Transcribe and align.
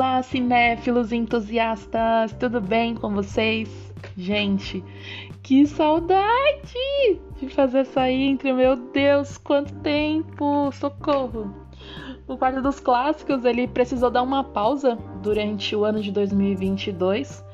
Olá, 0.00 0.22
cinéfilos 0.22 1.12
entusiastas, 1.12 2.32
tudo 2.40 2.58
bem 2.58 2.94
com 2.94 3.12
vocês? 3.12 3.92
Gente, 4.16 4.82
que 5.42 5.66
saudade 5.66 7.20
de 7.36 7.50
fazer 7.50 7.80
essa 7.80 8.10
intro, 8.10 8.54
meu 8.54 8.76
Deus, 8.76 9.36
quanto 9.36 9.74
tempo! 9.80 10.72
Socorro! 10.72 11.54
O 12.26 12.34
Quarto 12.38 12.62
dos 12.62 12.80
Clássicos, 12.80 13.44
ele 13.44 13.68
precisou 13.68 14.10
dar 14.10 14.22
uma 14.22 14.42
pausa 14.42 14.96
durante 15.22 15.76
o 15.76 15.84
ano 15.84 16.00
de 16.00 16.10
2022 16.10 17.44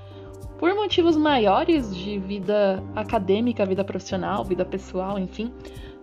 por 0.56 0.72
motivos 0.72 1.16
maiores 1.16 1.92
de 1.96 2.16
vida 2.16 2.80
acadêmica, 2.94 3.66
vida 3.66 3.82
profissional, 3.82 4.44
vida 4.44 4.64
pessoal, 4.64 5.18
enfim. 5.18 5.52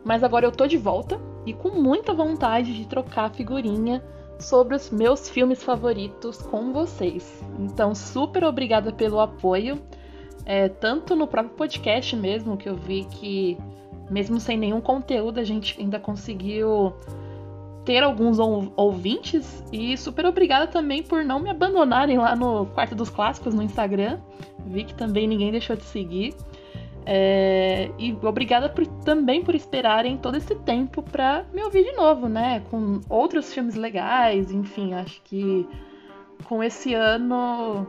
Mas 0.03 0.25
agora 0.25 0.45
eu 0.45 0.52
tô 0.52 0.67
de 0.67 0.77
volta 0.77 1.17
e 1.45 1.53
com 1.53 1.70
muita 1.70 2.13
vontade 2.13 2.75
de 2.75 2.85
trocar 2.85 3.31
figurinha 3.31 4.03
sobre 4.39 4.75
os 4.75 4.89
meus 4.89 5.29
filmes 5.29 5.63
favoritos 5.63 6.41
com 6.41 6.73
vocês. 6.73 7.43
Então, 7.59 7.93
super 7.95 8.43
obrigada 8.43 8.91
pelo 8.91 9.19
apoio, 9.19 9.81
é, 10.45 10.67
tanto 10.67 11.15
no 11.15 11.27
próprio 11.27 11.55
podcast 11.55 12.15
mesmo, 12.15 12.57
que 12.57 12.67
eu 12.67 12.75
vi 12.75 13.05
que, 13.05 13.57
mesmo 14.09 14.39
sem 14.39 14.57
nenhum 14.57 14.81
conteúdo, 14.81 15.39
a 15.39 15.43
gente 15.43 15.79
ainda 15.79 15.99
conseguiu 15.99 16.93
ter 17.85 18.01
alguns 18.01 18.37
ouvintes 18.75 19.63
e 19.71 19.97
super 19.97 20.25
obrigada 20.25 20.67
também 20.67 21.03
por 21.03 21.23
não 21.23 21.39
me 21.39 21.49
abandonarem 21.49 22.17
lá 22.17 22.35
no 22.35 22.65
Quarto 22.67 22.95
dos 22.95 23.09
Clássicos 23.09 23.53
no 23.53 23.61
Instagram. 23.61 24.20
Vi 24.65 24.85
que 24.85 24.93
também 24.93 25.27
ninguém 25.27 25.51
deixou 25.51 25.75
de 25.75 25.84
seguir. 25.84 26.34
É, 27.05 27.89
e 27.99 28.17
obrigada 28.21 28.70
por, 28.70 28.85
também 28.85 29.43
por 29.43 29.53
esperarem 29.55 30.17
todo 30.17 30.38
esse 30.38 30.55
tempo 30.55 31.02
para 31.02 31.45
me 31.53 31.62
ouvir 31.63 31.84
de 31.84 31.91
novo, 31.93 32.29
né? 32.29 32.63
Com 32.70 33.02
outros 33.09 33.54
filmes 33.54 33.76
legais, 33.76 34.51
enfim, 34.51 34.93
acho 34.93 35.21
que 35.24 35.68
com 36.46 36.63
esse 36.63 36.93
ano 36.93 37.87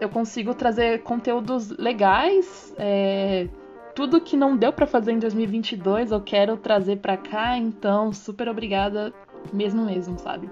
eu 0.00 0.08
consigo 0.08 0.54
trazer 0.54 1.02
conteúdos 1.02 1.70
legais. 1.70 2.74
É, 2.78 3.48
tudo 3.94 4.20
que 4.20 4.36
não 4.36 4.56
deu 4.56 4.72
para 4.72 4.86
fazer 4.86 5.12
em 5.12 5.18
2022 5.18 6.12
eu 6.12 6.20
quero 6.20 6.56
trazer 6.56 6.96
para 6.98 7.16
cá, 7.16 7.58
então 7.58 8.12
super 8.12 8.48
obrigada 8.48 9.12
mesmo 9.52 9.84
mesmo, 9.84 10.18
sabe? 10.18 10.48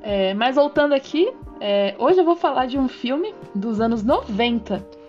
É, 0.00 0.32
mas 0.34 0.56
voltando 0.56 0.94
aqui, 0.94 1.32
é, 1.60 1.94
hoje 1.98 2.20
eu 2.20 2.24
vou 2.24 2.36
falar 2.36 2.66
de 2.66 2.78
um 2.78 2.88
filme 2.88 3.34
dos 3.54 3.80
anos 3.80 4.02
90 4.02 5.01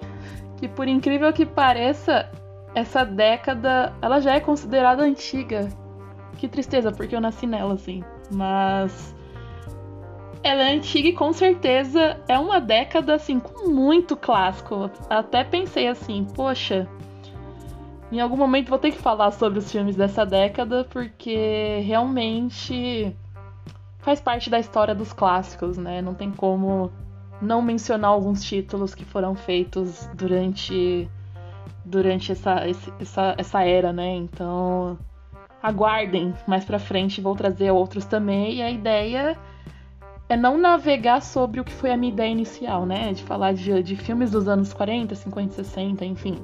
que 0.57 0.67
por 0.67 0.87
incrível 0.87 1.31
que 1.33 1.45
pareça, 1.45 2.29
essa 2.75 3.05
década 3.05 3.93
ela 4.01 4.19
já 4.19 4.35
é 4.35 4.39
considerada 4.39 5.03
antiga. 5.03 5.69
Que 6.37 6.47
tristeza, 6.47 6.91
porque 6.91 7.15
eu 7.15 7.21
nasci 7.21 7.45
nela, 7.45 7.73
assim. 7.73 8.03
Mas 8.31 9.15
ela 10.43 10.63
é 10.63 10.73
antiga 10.73 11.07
e 11.07 11.13
com 11.13 11.31
certeza 11.31 12.19
é 12.27 12.37
uma 12.37 12.59
década 12.59 13.15
assim 13.15 13.39
com 13.39 13.69
muito 13.69 14.17
clássico. 14.17 14.91
Até 15.09 15.43
pensei 15.43 15.87
assim, 15.87 16.25
poxa, 16.35 16.87
em 18.11 18.19
algum 18.19 18.35
momento 18.35 18.69
vou 18.69 18.77
ter 18.77 18.91
que 18.91 18.97
falar 18.97 19.31
sobre 19.31 19.59
os 19.59 19.71
filmes 19.71 19.95
dessa 19.95 20.25
década 20.25 20.85
porque 20.89 21.79
realmente 21.85 23.15
faz 23.99 24.19
parte 24.19 24.49
da 24.49 24.59
história 24.59 24.93
dos 24.93 25.13
clássicos, 25.13 25.77
né? 25.77 26.01
Não 26.01 26.13
tem 26.13 26.29
como 26.29 26.91
não 27.43 27.61
mencionar 27.61 28.09
alguns 28.09 28.43
títulos 28.43 28.95
que 28.95 29.05
foram 29.05 29.35
feitos 29.35 30.09
durante 30.13 31.09
durante 31.85 32.31
essa, 32.31 32.61
essa, 32.99 33.35
essa 33.37 33.63
era, 33.63 33.91
né? 33.91 34.15
Então 34.15 34.97
aguardem 35.61 36.33
mais 36.47 36.65
pra 36.65 36.79
frente, 36.79 37.21
vou 37.21 37.35
trazer 37.35 37.71
outros 37.71 38.05
também. 38.05 38.55
E 38.55 38.61
a 38.61 38.71
ideia 38.71 39.37
é 40.29 40.35
não 40.35 40.57
navegar 40.57 41.21
sobre 41.21 41.59
o 41.59 41.63
que 41.63 41.71
foi 41.71 41.91
a 41.91 41.97
minha 41.97 42.11
ideia 42.11 42.31
inicial, 42.31 42.85
né? 42.85 43.13
De 43.13 43.23
falar 43.23 43.53
de, 43.53 43.83
de 43.83 43.95
filmes 43.95 44.31
dos 44.31 44.47
anos 44.47 44.73
40, 44.73 45.13
50, 45.13 45.53
60, 45.53 46.05
enfim. 46.05 46.37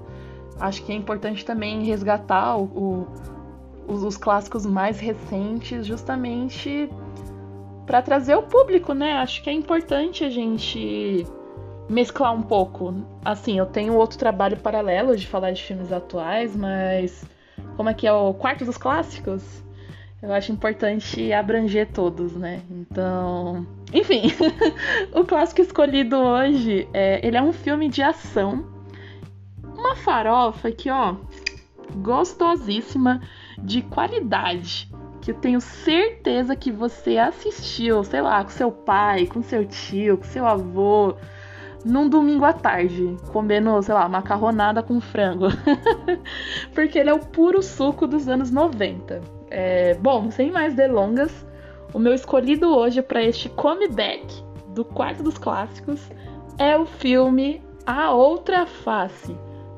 Acho 0.59 0.83
que 0.83 0.91
é 0.91 0.95
importante 0.95 1.45
também 1.45 1.83
resgatar 1.83 2.57
o, 2.57 2.63
o, 2.63 3.07
os, 3.87 4.03
os 4.03 4.17
clássicos 4.17 4.65
mais 4.65 4.99
recentes, 4.99 5.85
justamente 5.85 6.89
para 7.89 8.03
trazer 8.03 8.35
o 8.35 8.43
público, 8.43 8.93
né? 8.93 9.13
Acho 9.13 9.41
que 9.41 9.49
é 9.49 9.53
importante 9.53 10.23
a 10.23 10.29
gente 10.29 11.25
mesclar 11.89 12.35
um 12.35 12.43
pouco. 12.43 12.93
Assim, 13.25 13.57
eu 13.57 13.65
tenho 13.65 13.95
outro 13.95 14.15
trabalho 14.15 14.57
paralelo 14.57 15.17
de 15.17 15.25
falar 15.25 15.49
de 15.49 15.63
filmes 15.63 15.91
atuais, 15.91 16.55
mas 16.55 17.25
como 17.75 17.89
é 17.89 17.93
que 17.95 18.05
é 18.05 18.13
o 18.13 18.31
quarto 18.31 18.63
dos 18.63 18.77
clássicos? 18.77 19.63
Eu 20.21 20.31
acho 20.31 20.51
importante 20.51 21.33
abranger 21.33 21.91
todos, 21.91 22.35
né? 22.35 22.61
Então, 22.69 23.65
enfim, 23.91 24.33
o 25.11 25.23
clássico 25.23 25.61
escolhido 25.61 26.15
hoje, 26.15 26.87
é, 26.93 27.25
ele 27.25 27.37
é 27.37 27.41
um 27.41 27.51
filme 27.51 27.89
de 27.89 28.03
ação, 28.03 28.67
uma 29.63 29.95
farofa 29.95 30.69
que, 30.69 30.91
ó, 30.91 31.15
gostosíssima, 31.95 33.19
de 33.57 33.81
qualidade 33.81 34.87
que 35.21 35.31
eu 35.31 35.35
tenho 35.35 35.59
certeza 35.61 36.55
que 36.55 36.71
você 36.71 37.17
assistiu, 37.17 38.03
sei 38.03 38.21
lá, 38.21 38.43
com 38.43 38.49
seu 38.49 38.71
pai, 38.71 39.27
com 39.27 39.41
seu 39.41 39.65
tio, 39.65 40.17
com 40.17 40.23
seu 40.23 40.45
avô, 40.45 41.15
num 41.85 42.09
domingo 42.09 42.45
à 42.45 42.53
tarde, 42.53 43.15
comendo, 43.31 43.81
sei 43.81 43.93
lá, 43.93 44.07
macarronada 44.07 44.83
com 44.83 44.99
frango. 44.99 45.47
Porque 46.73 46.99
ele 46.99 47.09
é 47.09 47.13
o 47.13 47.19
puro 47.19 47.61
suco 47.61 48.07
dos 48.07 48.27
anos 48.27 48.51
90. 48.51 49.21
É, 49.49 49.93
bom, 49.95 50.29
sem 50.31 50.51
mais 50.51 50.73
delongas, 50.73 51.45
o 51.93 51.99
meu 51.99 52.13
escolhido 52.13 52.67
hoje 52.67 53.01
para 53.01 53.23
este 53.23 53.49
comeback 53.49 54.43
do 54.69 54.85
quarto 54.85 55.23
dos 55.23 55.37
clássicos 55.37 56.09
é 56.57 56.77
o 56.77 56.85
filme 56.85 57.61
A 57.85 58.11
Outra 58.11 58.65
Face, 58.65 59.35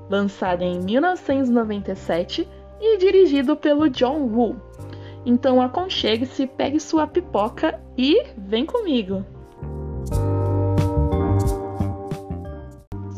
lançado 0.10 0.64
em 0.64 0.80
1997 0.82 2.48
e 2.82 2.98
dirigido 2.98 3.56
pelo 3.56 3.90
John 3.90 4.24
Woo. 4.24 4.56
Então 5.26 5.62
aconchegue-se, 5.62 6.48
pegue 6.48 6.80
sua 6.80 7.06
pipoca 7.06 7.80
e 7.98 8.24
vem 8.38 8.66
comigo! 8.66 9.24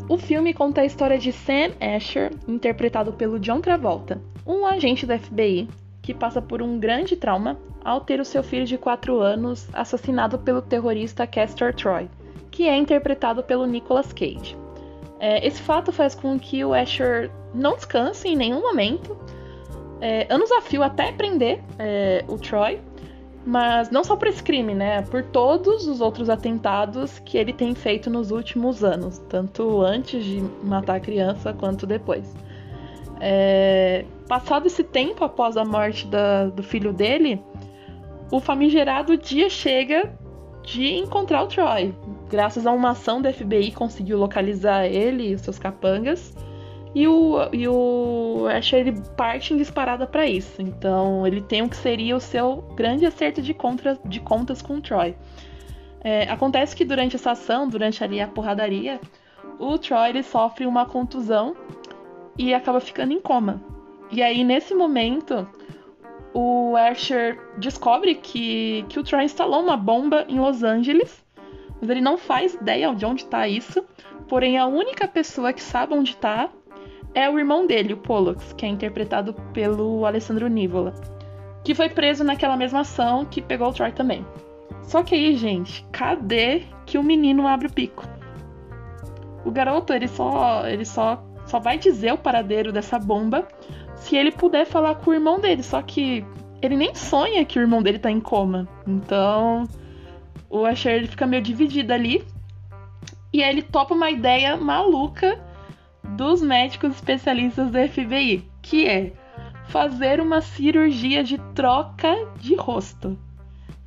O 0.08 0.18
filme 0.18 0.52
conta 0.52 0.82
a 0.82 0.84
história 0.84 1.18
de 1.18 1.32
Sam 1.32 1.72
Asher, 1.80 2.30
interpretado 2.46 3.12
pelo 3.14 3.40
John 3.40 3.60
Travolta, 3.60 4.20
um 4.46 4.66
agente 4.66 5.06
do 5.06 5.18
FBI 5.18 5.68
que 6.02 6.12
passa 6.12 6.42
por 6.42 6.60
um 6.60 6.78
grande 6.78 7.16
trauma 7.16 7.58
ao 7.82 8.02
ter 8.02 8.20
o 8.20 8.24
seu 8.24 8.42
filho 8.42 8.66
de 8.66 8.76
4 8.76 9.18
anos 9.20 9.66
assassinado 9.72 10.38
pelo 10.38 10.60
terrorista 10.60 11.26
Castor 11.26 11.74
Troy, 11.74 12.08
que 12.50 12.68
é 12.68 12.76
interpretado 12.76 13.42
pelo 13.42 13.66
Nicolas 13.66 14.12
Cage. 14.12 14.56
É, 15.18 15.46
esse 15.46 15.62
fato 15.62 15.90
faz 15.90 16.14
com 16.14 16.38
que 16.38 16.62
o 16.62 16.74
Asher 16.74 17.30
não 17.54 17.76
descanse 17.76 18.28
em 18.28 18.36
nenhum 18.36 18.60
momento 18.60 19.16
é, 20.04 20.26
anos 20.28 20.52
a 20.52 20.60
fio 20.60 20.82
até 20.82 21.10
prender 21.12 21.62
é, 21.78 22.22
o 22.28 22.36
Troy, 22.36 22.78
mas 23.46 23.88
não 23.88 24.04
só 24.04 24.14
por 24.16 24.28
esse 24.28 24.42
crime, 24.42 24.74
né? 24.74 25.00
Por 25.00 25.22
todos 25.22 25.86
os 25.86 26.02
outros 26.02 26.28
atentados 26.28 27.18
que 27.20 27.38
ele 27.38 27.54
tem 27.54 27.74
feito 27.74 28.10
nos 28.10 28.30
últimos 28.30 28.84
anos, 28.84 29.16
tanto 29.30 29.80
antes 29.80 30.22
de 30.22 30.44
matar 30.62 30.96
a 30.96 31.00
criança 31.00 31.54
quanto 31.54 31.86
depois. 31.86 32.36
É, 33.18 34.04
passado 34.28 34.66
esse 34.66 34.84
tempo 34.84 35.24
após 35.24 35.56
a 35.56 35.64
morte 35.64 36.06
da, 36.06 36.48
do 36.48 36.62
filho 36.62 36.92
dele, 36.92 37.42
o 38.30 38.40
famigerado 38.40 39.16
dia 39.16 39.48
chega 39.48 40.12
de 40.62 40.96
encontrar 40.96 41.44
o 41.44 41.46
Troy. 41.46 41.94
Graças 42.28 42.66
a 42.66 42.72
uma 42.72 42.90
ação 42.90 43.22
da 43.22 43.32
FBI, 43.32 43.72
conseguiu 43.72 44.18
localizar 44.18 44.84
ele 44.84 45.30
e 45.30 45.34
os 45.34 45.40
seus 45.40 45.58
capangas 45.58 46.34
e 46.94 47.08
o, 47.08 47.48
e 47.52 47.66
o 47.66 48.46
Asher 48.46 48.94
parte 49.16 49.52
em 49.52 49.56
disparada 49.56 50.06
para 50.06 50.26
isso. 50.26 50.62
Então 50.62 51.26
ele 51.26 51.42
tem 51.42 51.62
o 51.62 51.68
que 51.68 51.76
seria 51.76 52.16
o 52.16 52.20
seu 52.20 52.62
grande 52.76 53.04
acerto 53.04 53.42
de, 53.42 53.52
contra, 53.52 53.98
de 54.04 54.20
contas 54.20 54.62
com 54.62 54.76
o 54.76 54.80
Troy. 54.80 55.16
É, 56.02 56.30
acontece 56.30 56.76
que 56.76 56.84
durante 56.84 57.16
essa 57.16 57.32
ação, 57.32 57.68
durante 57.68 58.04
ali 58.04 58.20
a 58.20 58.28
porradaria, 58.28 59.00
o 59.58 59.76
Troy 59.78 60.22
sofre 60.22 60.66
uma 60.66 60.86
contusão 60.86 61.56
e 62.38 62.54
acaba 62.54 62.80
ficando 62.80 63.12
em 63.12 63.20
coma. 63.20 63.60
E 64.12 64.22
aí 64.22 64.44
nesse 64.44 64.74
momento 64.74 65.48
o 66.32 66.76
Asher 66.76 67.40
descobre 67.58 68.14
que, 68.16 68.84
que 68.88 69.00
o 69.00 69.04
Troy 69.04 69.24
instalou 69.24 69.62
uma 69.62 69.76
bomba 69.76 70.26
em 70.28 70.38
Los 70.38 70.62
Angeles, 70.62 71.24
mas 71.80 71.90
ele 71.90 72.00
não 72.00 72.18
faz 72.18 72.54
ideia 72.54 72.94
de 72.94 73.04
onde 73.04 73.22
está 73.22 73.48
isso. 73.48 73.84
Porém, 74.28 74.58
a 74.58 74.66
única 74.66 75.06
pessoa 75.06 75.52
que 75.52 75.62
sabe 75.62 75.94
onde 75.94 76.10
está 76.10 76.50
é 77.14 77.30
o 77.30 77.38
irmão 77.38 77.66
dele, 77.66 77.94
o 77.94 77.96
Pollux, 77.96 78.52
que 78.54 78.66
é 78.66 78.68
interpretado 78.68 79.32
pelo 79.52 80.04
Alessandro 80.04 80.48
Nivola, 80.48 80.92
que 81.62 81.74
foi 81.74 81.88
preso 81.88 82.24
naquela 82.24 82.56
mesma 82.56 82.80
ação 82.80 83.24
que 83.24 83.40
pegou 83.40 83.68
o 83.68 83.72
Troy 83.72 83.92
também. 83.92 84.26
Só 84.82 85.02
que 85.02 85.14
aí, 85.14 85.36
gente, 85.36 85.86
cadê 85.92 86.64
que 86.84 86.98
o 86.98 87.02
menino 87.02 87.46
abre 87.46 87.68
o 87.68 87.72
pico? 87.72 88.04
O 89.44 89.50
garoto, 89.50 89.92
ele 89.92 90.08
só, 90.08 90.66
ele 90.66 90.84
só, 90.84 91.22
só 91.46 91.58
vai 91.58 91.78
dizer 91.78 92.12
o 92.12 92.18
paradeiro 92.18 92.72
dessa 92.72 92.98
bomba 92.98 93.46
se 93.94 94.16
ele 94.16 94.32
puder 94.32 94.66
falar 94.66 94.96
com 94.96 95.10
o 95.10 95.14
irmão 95.14 95.40
dele. 95.40 95.62
Só 95.62 95.80
que 95.80 96.24
ele 96.60 96.76
nem 96.76 96.94
sonha 96.94 97.44
que 97.44 97.58
o 97.58 97.62
irmão 97.62 97.82
dele 97.82 97.98
tá 97.98 98.10
em 98.10 98.20
coma. 98.20 98.68
Então, 98.86 99.64
o 100.50 100.64
Asher 100.64 100.94
ele 100.94 101.06
fica 101.06 101.26
meio 101.26 101.42
dividido 101.42 101.92
ali. 101.92 102.24
E 103.32 103.42
aí 103.42 103.50
ele 103.50 103.62
topa 103.62 103.94
uma 103.94 104.10
ideia 104.10 104.56
maluca 104.56 105.38
dos 106.10 106.42
médicos 106.42 106.94
especialistas 106.94 107.70
do 107.70 107.78
FBI, 107.88 108.48
que 108.62 108.86
é 108.86 109.12
fazer 109.68 110.20
uma 110.20 110.40
cirurgia 110.40 111.24
de 111.24 111.38
troca 111.54 112.14
de 112.40 112.54
rosto. 112.54 113.18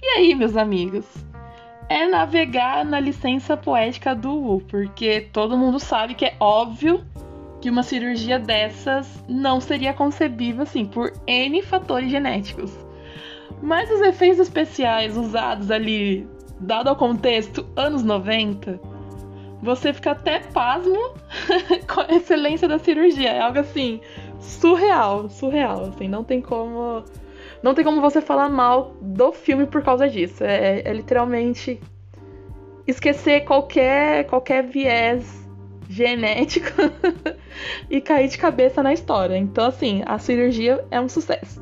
E 0.02 0.06
aí, 0.18 0.36
meus 0.36 0.56
amigos? 0.58 1.06
É 1.90 2.06
navegar 2.06 2.84
na 2.84 3.00
licença 3.00 3.56
poética 3.56 4.14
do 4.14 4.34
Wu, 4.34 4.62
porque 4.62 5.22
todo 5.31 5.58
mundo 5.58 5.80
sabe 5.80 6.16
que 6.16 6.25
é 6.25 6.36
óbvio 6.40 7.06
que 7.62 7.69
uma 7.69 7.84
cirurgia 7.84 8.38
dessas 8.38 9.24
não 9.28 9.60
seria 9.62 9.94
concebível 9.94 10.63
assim 10.63 10.86
por 10.86 11.13
N 11.25 11.62
fatores 11.62 12.12
genéticos. 12.12 12.72
Mas 13.62 13.90
os 13.90 14.02
efeitos 14.02 14.40
especiais 14.40 15.18
usados 15.18 15.72
ali, 15.72 16.28
dado 16.60 16.90
ao 16.90 16.96
contexto 16.96 17.66
anos 17.75 18.04
90, 18.04 18.80
você 19.62 19.94
fica 19.94 20.12
até 20.12 20.39
pasmo 20.39 21.13
com 21.92 22.01
a 22.01 22.15
excelência 22.15 22.68
da 22.68 22.80
cirurgia. 22.80 23.30
É 23.30 23.42
algo 23.42 23.59
assim 23.59 24.00
surreal, 24.39 25.30
surreal, 25.30 25.86
assim, 25.86 26.07
não 26.07 26.24
tem 26.24 26.42
como 26.42 27.04
não 27.63 27.74
tem 27.74 27.83
como 27.83 28.01
você 28.01 28.21
falar 28.21 28.50
mal 28.50 28.95
do 29.01 29.31
filme 29.31 29.65
por 29.65 29.83
causa 29.83 30.07
disso. 30.07 30.44
É, 30.44 30.81
é 30.86 30.94
literalmente 30.94 31.80
esquecer 32.86 33.45
qualquer 33.45 34.25
qualquer 34.25 34.63
viés 34.63 35.48
genético 35.89 36.69
e 37.89 38.01
cair 38.01 38.27
de 38.27 38.38
cabeça 38.38 38.83
na 38.83 38.94
história. 38.94 39.38
Então, 39.38 39.65
assim, 39.65 40.03
a 40.06 40.18
cirurgia 40.19 40.86
é 40.92 41.00
um 41.00 41.10
sucesso. 41.10 41.62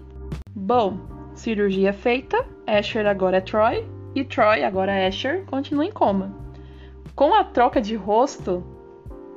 Bom, 0.54 0.98
cirurgia 1.34 1.92
feita, 1.92 2.44
Asher 2.66 3.06
agora 3.06 3.38
é 3.38 3.40
Troy 3.40 3.86
e 4.14 4.24
Troy, 4.24 4.62
agora 4.62 4.92
é 4.92 5.06
Asher, 5.06 5.44
continua 5.46 5.84
em 5.84 5.92
coma. 5.92 6.49
Com 7.20 7.34
a 7.34 7.44
troca 7.44 7.82
de 7.82 7.94
rosto 7.94 8.64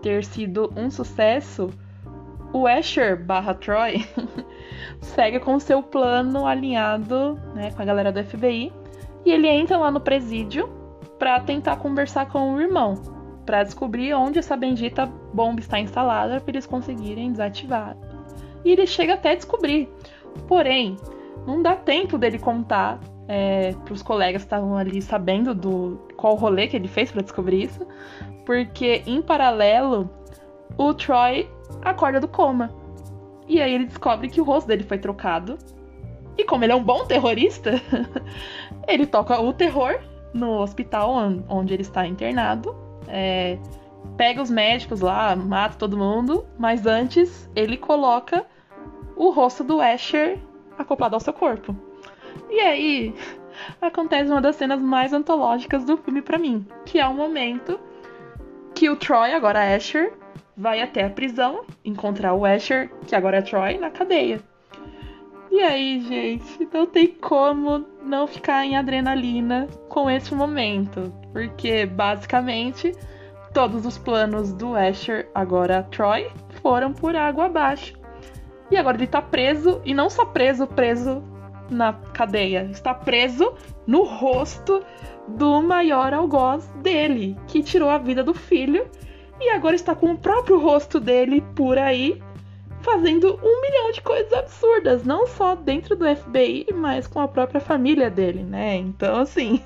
ter 0.01 0.24
sido 0.24 0.71
um 0.74 0.89
sucesso, 0.89 1.69
o 2.53 2.65
Asher 2.65 3.21
barra 3.21 3.53
Troy 3.53 4.07
segue 5.03 5.38
com 5.41 5.59
seu 5.59 5.83
plano 5.83 6.47
alinhado 6.47 7.38
né, 7.53 7.71
com 7.71 7.81
a 7.81 7.85
galera 7.85 8.09
do 8.09 8.24
FBI 8.24 8.71
e 9.25 9.31
ele 9.33 9.50
entra 9.50 9.77
lá 9.77 9.91
no 9.91 10.00
presídio 10.00 10.69
para 11.19 11.41
tentar 11.41 11.75
conversar 11.75 12.27
com 12.27 12.53
o 12.53 12.62
irmão, 12.62 13.01
para 13.45 13.63
descobrir 13.63 14.13
onde 14.13 14.39
essa 14.39 14.56
bendita 14.56 15.06
bomba 15.33 15.59
está 15.59 15.77
instalada 15.77 16.39
para 16.39 16.51
eles 16.51 16.65
conseguirem 16.65 17.33
desativar. 17.33 17.97
E 18.63 18.71
ele 18.71 18.88
chega 18.88 19.15
até 19.15 19.35
descobrir. 19.35 19.89
Porém, 20.47 20.95
não 21.45 21.62
dá 21.62 21.75
tempo 21.75 22.18
dele 22.18 22.39
contar 22.39 23.01
é, 23.27 23.74
para 23.83 23.94
os 23.94 24.01
colegas 24.01 24.44
que 24.44 24.45
estavam 24.45 24.77
ali 24.77 25.01
sabendo 25.01 25.53
do 25.53 26.12
qual 26.23 26.35
rolê 26.35 26.67
que 26.67 26.77
ele 26.77 26.87
fez 26.87 27.11
para 27.11 27.21
descobrir 27.21 27.63
isso, 27.63 27.85
porque 28.45 29.03
em 29.05 29.21
paralelo 29.21 30.09
o 30.77 30.93
Troy 30.93 31.49
acorda 31.81 32.21
do 32.21 32.29
coma. 32.29 32.73
E 33.45 33.61
aí 33.61 33.73
ele 33.73 33.87
descobre 33.87 34.29
que 34.29 34.39
o 34.39 34.45
rosto 34.45 34.67
dele 34.67 34.83
foi 34.83 34.97
trocado. 34.97 35.57
E 36.37 36.45
como 36.45 36.63
ele 36.63 36.71
é 36.71 36.75
um 36.75 36.83
bom 36.83 37.03
terrorista, 37.05 37.73
ele 38.87 39.05
toca 39.05 39.37
o 39.41 39.51
terror 39.51 39.99
no 40.33 40.61
hospital 40.61 41.13
onde 41.49 41.73
ele 41.73 41.81
está 41.81 42.07
internado 42.07 42.73
é, 43.07 43.57
pega 44.17 44.41
os 44.41 44.49
médicos 44.49 45.01
lá, 45.01 45.35
mata 45.35 45.75
todo 45.77 45.97
mundo, 45.97 46.45
mas 46.57 46.85
antes 46.85 47.49
ele 47.55 47.77
coloca 47.77 48.45
o 49.15 49.29
rosto 49.31 49.63
do 49.63 49.81
Asher 49.81 50.39
acoplado 50.77 51.15
ao 51.15 51.19
seu 51.19 51.33
corpo. 51.33 51.75
E 52.49 52.59
aí 52.59 53.15
acontece 53.81 54.29
uma 54.29 54.41
das 54.41 54.55
cenas 54.55 54.81
mais 54.81 55.13
antológicas 55.13 55.83
do 55.85 55.97
filme 55.97 56.21
para 56.21 56.38
mim, 56.38 56.65
que 56.85 57.00
é 57.00 57.07
o 57.07 57.13
momento 57.13 57.79
que 58.73 58.89
o 58.89 58.95
Troy, 58.95 59.33
agora 59.33 59.75
Asher, 59.75 60.13
vai 60.55 60.81
até 60.81 61.03
a 61.03 61.09
prisão 61.09 61.63
encontrar 61.83 62.33
o 62.33 62.45
Asher, 62.45 62.91
que 63.07 63.15
agora 63.15 63.38
é 63.38 63.41
Troy, 63.41 63.77
na 63.77 63.89
cadeia. 63.89 64.41
E 65.51 65.61
aí, 65.61 66.01
gente, 66.01 66.67
não 66.73 66.88
tem 66.88 67.07
como 67.07 67.85
não 68.01 68.25
ficar 68.25 68.65
em 68.65 68.75
adrenalina 68.75 69.67
com 69.88 70.09
esse 70.09 70.33
momento. 70.33 71.13
Porque, 71.31 71.85
basicamente, 71.85 72.91
todos 73.53 73.85
os 73.85 73.97
planos 73.97 74.51
do 74.51 74.75
Asher, 74.75 75.29
agora 75.35 75.88
Troy, 75.91 76.27
foram 76.61 76.91
por 76.91 77.15
água 77.15 77.45
abaixo. 77.45 77.94
E 78.71 78.77
agora 78.77 78.97
ele 78.97 79.06
tá 79.06 79.21
preso, 79.21 79.79
e 79.85 79.94
não 79.94 80.09
só 80.09 80.25
preso, 80.25 80.65
preso 80.65 81.23
na 81.69 81.94
cadeia, 81.94 82.68
está 82.71 82.94
preso 82.94 83.54
no 83.86 84.04
rosto 84.04 84.83
do 85.27 85.62
maior 85.62 86.13
algoz 86.13 86.68
dele, 86.81 87.38
que 87.48 87.63
tirou 87.63 87.89
a 87.89 87.98
vida 87.98 88.24
do 88.24 88.33
filho, 88.33 88.88
e 89.39 89.50
agora 89.50 89.75
está 89.75 89.95
com 89.95 90.12
o 90.12 90.18
próprio 90.18 90.60
rosto 90.60 91.00
dele 91.00 91.42
por 91.56 91.77
aí, 91.77 92.21
fazendo 92.81 93.39
um 93.42 93.62
milhão 93.62 93.92
de 93.92 94.01
coisas 94.01 94.33
absurdas, 94.33 95.04
não 95.04 95.25
só 95.27 95.56
dentro 95.56 95.95
do 95.95 96.06
FBI, 96.06 96.68
mas 96.74 97.07
com 97.07 97.19
a 97.19 97.27
própria 97.27 97.62
família 97.62 98.09
dele, 98.09 98.44
né? 98.44 98.75
Então, 98.75 99.19
assim, 99.19 99.62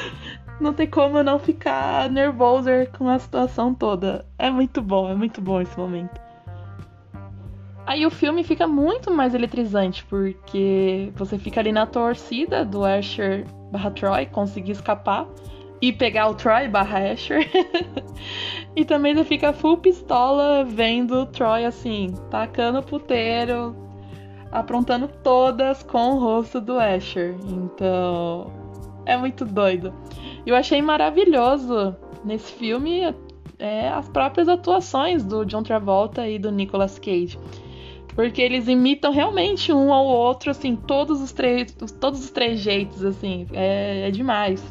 não 0.60 0.72
tem 0.74 0.86
como 0.86 1.22
não 1.22 1.38
ficar 1.38 2.10
nervoso 2.10 2.68
com 2.96 3.08
a 3.08 3.18
situação 3.18 3.74
toda. 3.74 4.26
É 4.38 4.50
muito 4.50 4.82
bom, 4.82 5.10
é 5.10 5.14
muito 5.14 5.40
bom 5.40 5.60
esse 5.60 5.76
momento. 5.78 6.20
Aí 7.90 8.06
o 8.06 8.10
filme 8.10 8.44
fica 8.44 8.68
muito 8.68 9.10
mais 9.10 9.34
eletrizante, 9.34 10.04
porque 10.04 11.10
você 11.16 11.36
fica 11.36 11.58
ali 11.58 11.72
na 11.72 11.86
torcida 11.86 12.64
do 12.64 12.84
Asher 12.84 13.44
barra 13.72 13.90
Troy 13.90 14.26
conseguir 14.26 14.70
escapar 14.70 15.26
e 15.82 15.92
pegar 15.92 16.28
o 16.28 16.34
Troy 16.34 16.68
barra 16.68 17.10
Asher. 17.10 17.50
e 18.76 18.84
também 18.84 19.12
você 19.12 19.24
fica 19.24 19.52
full 19.52 19.78
pistola 19.78 20.64
vendo 20.64 21.22
o 21.22 21.26
Troy 21.26 21.64
assim, 21.64 22.14
tacando 22.30 22.80
puteiro, 22.80 23.74
aprontando 24.52 25.08
todas 25.08 25.82
com 25.82 26.10
o 26.10 26.20
rosto 26.20 26.60
do 26.60 26.78
Asher. 26.78 27.34
Então, 27.44 28.52
é 29.04 29.16
muito 29.16 29.44
doido. 29.44 29.92
Eu 30.46 30.54
achei 30.54 30.80
maravilhoso 30.80 31.96
nesse 32.24 32.52
filme 32.52 33.12
é, 33.58 33.88
as 33.88 34.08
próprias 34.08 34.48
atuações 34.48 35.24
do 35.24 35.44
John 35.44 35.64
Travolta 35.64 36.28
e 36.28 36.38
do 36.38 36.52
Nicolas 36.52 36.96
Cage. 36.96 37.36
Porque 38.14 38.42
eles 38.42 38.68
imitam 38.68 39.12
realmente 39.12 39.72
um 39.72 39.92
ao 39.92 40.04
outro, 40.04 40.50
assim, 40.50 40.74
todos 40.76 41.20
os 41.20 41.32
três, 41.32 41.72
todos 42.00 42.20
os 42.20 42.30
três 42.30 42.58
jeitos, 42.58 43.04
assim, 43.04 43.46
é, 43.52 44.08
é 44.08 44.10
demais. 44.10 44.62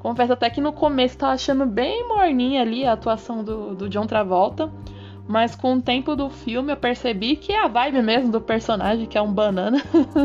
Confesso 0.00 0.32
até 0.32 0.48
que 0.48 0.60
no 0.60 0.72
começo 0.72 1.18
tava 1.18 1.34
achando 1.34 1.66
bem 1.66 2.08
morninha 2.08 2.62
ali 2.62 2.86
a 2.86 2.92
atuação 2.92 3.44
do, 3.44 3.74
do 3.74 3.88
John 3.88 4.06
Travolta. 4.06 4.72
Mas 5.28 5.54
com 5.54 5.74
o 5.74 5.80
tempo 5.80 6.16
do 6.16 6.28
filme 6.28 6.72
eu 6.72 6.76
percebi 6.76 7.36
que 7.36 7.52
é 7.52 7.64
a 7.64 7.68
vibe 7.68 8.02
mesmo 8.02 8.32
do 8.32 8.40
personagem, 8.40 9.06
que 9.06 9.16
é 9.16 9.22
um 9.22 9.32
banana. 9.32 9.80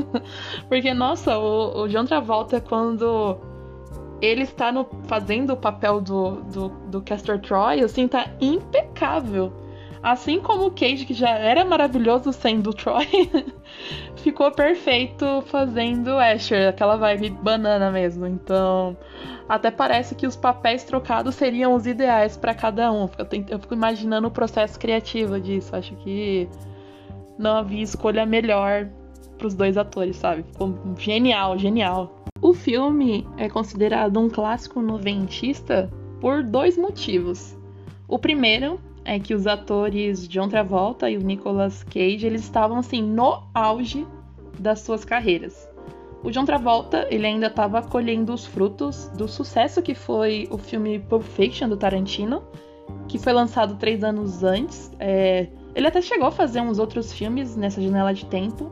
Porque, 0.68 0.96
nossa, 0.96 1.38
o, 1.38 1.84
o 1.84 1.88
John 1.88 2.06
Travolta, 2.06 2.60
quando 2.60 3.38
ele 4.20 4.42
está 4.42 4.72
no, 4.72 4.88
fazendo 5.04 5.54
o 5.54 5.58
papel 5.58 6.02
do, 6.02 6.42
do, 6.44 6.70
do 6.88 7.02
Castor 7.04 7.38
Troy, 7.40 7.84
assim, 7.84 8.08
tá 8.08 8.32
impecável. 8.42 9.54
Assim 10.06 10.40
como 10.40 10.68
o 10.68 10.72
Cage, 10.72 11.04
que 11.04 11.16
já 11.16 11.32
era 11.32 11.66
maravilhoso 11.66 12.32
sendo 12.32 12.70
o 12.70 12.74
Troy, 12.76 13.08
ficou 14.18 14.52
perfeito 14.52 15.42
fazendo 15.48 16.16
Asher, 16.20 16.70
aquela 16.70 16.96
vibe 16.96 17.32
banana 17.32 17.90
mesmo. 17.90 18.28
Então, 18.28 18.96
até 19.50 19.72
parece 19.72 20.14
que 20.14 20.28
os 20.28 20.36
papéis 20.36 20.84
trocados 20.84 21.34
seriam 21.34 21.74
os 21.74 21.88
ideais 21.88 22.38
para 22.38 22.54
cada 22.54 22.92
um. 22.92 23.10
Eu, 23.18 23.26
tento, 23.26 23.52
eu 23.52 23.58
fico 23.58 23.74
imaginando 23.74 24.28
o 24.28 24.32
processo 24.32 24.80
criativo 24.80 25.40
disso. 25.40 25.76
Acho 25.76 25.96
que 25.96 26.48
não 27.36 27.58
havia 27.58 27.82
escolha 27.82 28.28
melhor 28.28 28.88
para 29.40 29.48
os 29.48 29.56
dois 29.56 29.76
atores, 29.76 30.18
sabe? 30.18 30.44
Ficou 30.44 30.78
genial, 31.00 31.58
genial. 31.58 32.24
O 32.44 32.54
filme 32.54 33.28
é 33.38 33.50
considerado 33.50 34.20
um 34.20 34.30
clássico 34.30 34.84
noventista 34.84 35.90
por 36.22 36.44
dois 36.44 36.78
motivos. 36.78 37.58
O 38.08 38.20
primeiro 38.20 38.80
é 39.06 39.20
que 39.20 39.36
os 39.36 39.46
atores 39.46 40.28
John 40.28 40.50
Travolta 40.50 41.10
e 41.10 41.16
o 41.16 41.22
Nicolas 41.22 41.84
Cage 41.84 42.26
eles 42.26 42.42
estavam 42.42 42.80
assim 42.80 43.02
no 43.02 43.44
auge 43.54 44.06
das 44.60 44.82
suas 44.82 45.06
carreiras. 45.06 45.70
O 46.24 46.32
John 46.32 46.44
Travolta 46.44 47.08
ele 47.12 47.28
ainda 47.28 47.48
estava 47.48 47.84
colhendo 47.84 48.34
os 48.34 48.48
frutos 48.48 49.08
do 49.10 49.28
sucesso 49.28 49.82
que 49.82 49.94
foi 49.94 50.48
o 50.50 50.58
filme 50.58 50.98
Pulp 50.98 51.22
Fiction 51.22 51.70
do 51.70 51.78
Tarantino, 51.78 52.44
que 53.08 53.20
foi 53.20 53.32
lançado 53.32 53.76
três 53.76 54.04
anos 54.04 54.44
antes. 54.44 54.92
É... 55.00 55.48
ele 55.76 55.88
até 55.88 56.02
chegou 56.02 56.28
a 56.28 56.32
fazer 56.32 56.62
uns 56.62 56.80
outros 56.80 57.14
filmes 57.14 57.56
nessa 57.56 57.80
janela 57.80 58.12
de 58.12 58.26
tempo, 58.26 58.72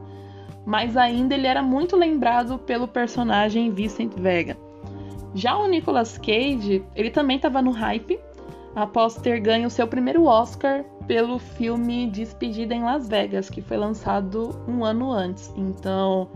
mas 0.66 0.98
ainda 0.98 1.36
ele 1.36 1.46
era 1.46 1.62
muito 1.62 1.96
lembrado 1.96 2.58
pelo 2.58 2.88
personagem 2.88 3.70
Vincent 3.70 4.14
Vega. 4.16 4.58
Já 5.36 5.56
o 5.58 5.68
Nicolas 5.68 6.18
Cage, 6.18 6.84
ele 6.96 7.12
também 7.12 7.36
estava 7.36 7.62
no 7.62 7.72
hype 7.72 8.20
após 8.76 9.16
ter 9.16 9.40
ganho 9.40 9.70
seu 9.70 9.88
primeiro 9.88 10.26
Oscar 10.26 10.84
pelo 11.08 11.38
filme 11.38 12.08
Despedida 12.08 12.74
em 12.74 12.84
Las 12.84 13.08
Vegas, 13.08 13.50
que 13.50 13.62
foi 13.62 13.78
lançado 13.78 14.64
um 14.68 14.84
ano 14.84 15.12
antes. 15.12 15.54
Então, 15.56 16.30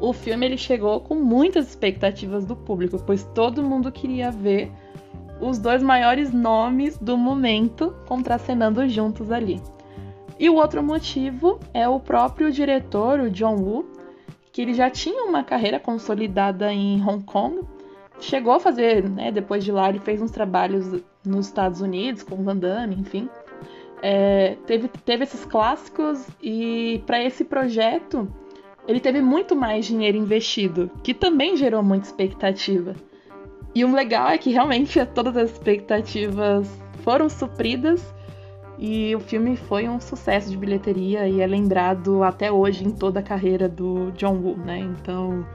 o 0.00 0.12
filme 0.12 0.46
ele 0.46 0.56
chegou 0.56 1.00
com 1.00 1.14
muitas 1.14 1.68
expectativas 1.68 2.44
do 2.44 2.56
público, 2.56 2.98
pois 3.04 3.24
todo 3.34 3.62
mundo 3.62 3.92
queria 3.92 4.30
ver 4.30 4.70
os 5.40 5.58
dois 5.58 5.82
maiores 5.82 6.32
nomes 6.32 6.96
do 6.98 7.16
momento 7.16 7.94
contracenando 8.06 8.88
juntos 8.88 9.30
ali. 9.30 9.60
E 10.38 10.50
o 10.50 10.56
outro 10.56 10.82
motivo 10.82 11.58
é 11.72 11.88
o 11.88 12.00
próprio 12.00 12.50
diretor, 12.50 13.20
o 13.20 13.30
John 13.30 13.56
Woo, 13.56 13.86
que 14.52 14.62
ele 14.62 14.74
já 14.74 14.90
tinha 14.90 15.24
uma 15.24 15.42
carreira 15.42 15.78
consolidada 15.78 16.72
em 16.72 17.02
Hong 17.02 17.24
Kong, 17.24 17.60
chegou 18.20 18.54
a 18.54 18.60
fazer, 18.60 19.08
né, 19.08 19.30
depois 19.30 19.64
de 19.64 19.72
lá 19.72 19.88
ele 19.88 19.98
fez 19.98 20.20
uns 20.20 20.30
trabalhos 20.30 21.02
nos 21.26 21.46
Estados 21.46 21.80
Unidos 21.80 22.22
com 22.22 22.42
Van 22.42 22.56
Damme, 22.56 22.94
enfim. 22.94 23.28
É, 24.02 24.56
teve, 24.66 24.88
teve 24.88 25.24
esses 25.24 25.44
clássicos 25.44 26.26
e 26.42 27.02
para 27.06 27.22
esse 27.22 27.44
projeto 27.44 28.28
ele 28.86 29.00
teve 29.00 29.20
muito 29.20 29.56
mais 29.56 29.84
dinheiro 29.84 30.16
investido, 30.16 30.90
que 31.02 31.12
também 31.12 31.56
gerou 31.56 31.82
muita 31.82 32.06
expectativa. 32.06 32.94
E 33.74 33.84
o 33.84 33.92
legal 33.92 34.28
é 34.28 34.38
que 34.38 34.50
realmente 34.50 35.04
todas 35.14 35.36
as 35.36 35.50
expectativas 35.50 36.68
foram 37.02 37.28
supridas 37.28 38.14
e 38.78 39.14
o 39.16 39.20
filme 39.20 39.56
foi 39.56 39.88
um 39.88 39.98
sucesso 39.98 40.50
de 40.50 40.56
bilheteria 40.56 41.28
e 41.28 41.40
é 41.40 41.46
lembrado 41.46 42.22
até 42.22 42.52
hoje 42.52 42.84
em 42.86 42.90
toda 42.90 43.20
a 43.20 43.22
carreira 43.22 43.68
do 43.68 44.12
John 44.12 44.36
Woo, 44.36 44.56
né? 44.56 44.78
Então 44.78 45.46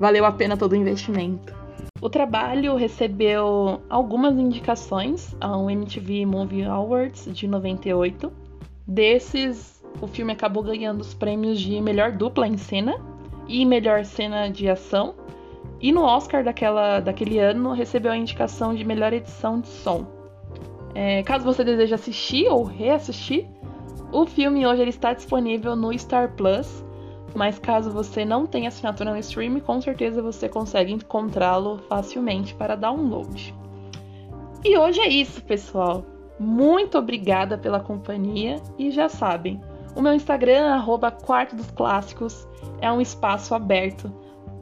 valeu 0.00 0.24
a 0.24 0.32
pena 0.32 0.56
todo 0.56 0.72
o 0.72 0.76
investimento. 0.76 1.61
O 2.00 2.10
trabalho 2.10 2.74
recebeu 2.74 3.80
algumas 3.88 4.36
indicações 4.36 5.36
ao 5.40 5.70
MTV 5.70 6.26
Movie 6.26 6.64
Awards 6.64 7.28
de 7.32 7.46
98. 7.46 8.32
Desses, 8.86 9.82
o 10.00 10.06
filme 10.06 10.32
acabou 10.32 10.62
ganhando 10.62 11.00
os 11.00 11.14
prêmios 11.14 11.60
de 11.60 11.80
melhor 11.80 12.12
dupla 12.12 12.48
em 12.48 12.56
cena 12.56 12.96
e 13.46 13.64
melhor 13.64 14.04
cena 14.04 14.48
de 14.48 14.68
ação. 14.68 15.14
E 15.80 15.92
no 15.92 16.02
Oscar 16.02 16.42
daquela, 16.42 17.00
daquele 17.00 17.38
ano 17.38 17.72
recebeu 17.72 18.12
a 18.12 18.16
indicação 18.16 18.74
de 18.74 18.84
melhor 18.84 19.12
edição 19.12 19.60
de 19.60 19.68
som. 19.68 20.06
É, 20.94 21.22
caso 21.22 21.44
você 21.44 21.64
deseje 21.64 21.94
assistir 21.94 22.48
ou 22.48 22.64
reassistir, 22.64 23.46
o 24.12 24.26
filme 24.26 24.66
hoje 24.66 24.82
ele 24.82 24.90
está 24.90 25.12
disponível 25.12 25.74
no 25.74 25.96
Star 25.98 26.32
Plus 26.36 26.84
mas 27.34 27.58
caso 27.58 27.90
você 27.90 28.24
não 28.24 28.46
tenha 28.46 28.68
assinatura 28.68 29.12
no 29.12 29.18
stream, 29.18 29.60
com 29.60 29.80
certeza 29.80 30.22
você 30.22 30.48
consegue 30.48 30.92
encontrá-lo 30.92 31.78
facilmente 31.88 32.54
para 32.54 32.76
download. 32.76 33.54
E 34.64 34.78
hoje 34.78 35.00
é 35.00 35.08
isso, 35.08 35.42
pessoal. 35.42 36.04
Muito 36.38 36.98
obrigada 36.98 37.58
pela 37.58 37.80
companhia 37.80 38.56
e 38.78 38.90
já 38.90 39.08
sabem, 39.08 39.60
o 39.94 40.00
meu 40.00 40.14
Instagram, 40.14 40.72
arroba 40.72 41.10
Quarto 41.10 41.54
dos 41.54 41.70
Clássicos, 41.70 42.48
é 42.80 42.90
um 42.90 43.00
espaço 43.00 43.54
aberto, 43.54 44.10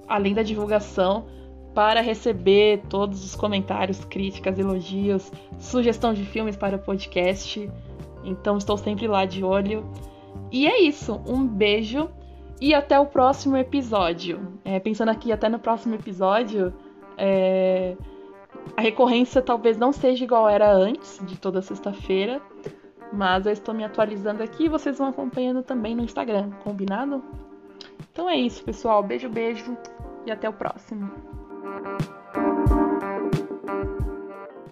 além 0.08 0.34
da 0.34 0.42
divulgação, 0.42 1.26
para 1.72 2.00
receber 2.00 2.82
todos 2.88 3.24
os 3.24 3.36
comentários, 3.36 4.04
críticas, 4.04 4.58
elogios, 4.58 5.30
sugestão 5.58 6.12
de 6.12 6.24
filmes 6.24 6.56
para 6.56 6.76
o 6.76 6.80
podcast. 6.80 7.70
Então 8.24 8.58
estou 8.58 8.76
sempre 8.76 9.06
lá 9.06 9.24
de 9.24 9.44
olho. 9.44 9.88
E 10.50 10.66
é 10.66 10.80
isso. 10.82 11.20
Um 11.26 11.46
beijo 11.46 12.10
e 12.60 12.74
até 12.74 12.98
o 12.98 13.06
próximo 13.06 13.56
episódio. 13.56 14.58
É, 14.64 14.78
pensando 14.78 15.08
aqui 15.08 15.32
até 15.32 15.48
no 15.48 15.58
próximo 15.58 15.94
episódio, 15.94 16.72
é, 17.16 17.96
a 18.76 18.80
recorrência 18.80 19.40
talvez 19.40 19.78
não 19.78 19.92
seja 19.92 20.24
igual 20.24 20.48
era 20.48 20.70
antes, 20.70 21.20
de 21.24 21.38
toda 21.38 21.62
sexta-feira. 21.62 22.40
Mas 23.12 23.46
eu 23.46 23.52
estou 23.52 23.74
me 23.74 23.82
atualizando 23.82 24.42
aqui 24.42 24.64
e 24.64 24.68
vocês 24.68 24.98
vão 24.98 25.08
acompanhando 25.08 25.62
também 25.62 25.96
no 25.96 26.04
Instagram, 26.04 26.50
combinado? 26.62 27.24
Então 28.12 28.28
é 28.28 28.36
isso, 28.36 28.62
pessoal. 28.62 29.02
Beijo, 29.02 29.28
beijo 29.28 29.76
e 30.26 30.30
até 30.30 30.48
o 30.48 30.52
próximo. 30.52 31.10